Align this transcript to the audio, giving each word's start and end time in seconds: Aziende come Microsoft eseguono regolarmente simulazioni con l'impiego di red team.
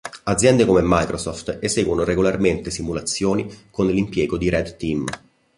Aziende 0.23 0.65
come 0.65 0.81
Microsoft 0.83 1.59
eseguono 1.61 2.03
regolarmente 2.03 2.71
simulazioni 2.71 3.65
con 3.69 3.85
l'impiego 3.85 4.35
di 4.39 4.49
red 4.49 4.75
team. 4.77 5.05